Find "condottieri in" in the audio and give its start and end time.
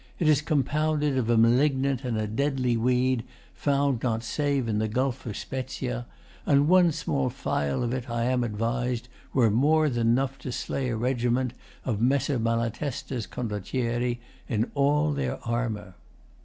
13.27-14.71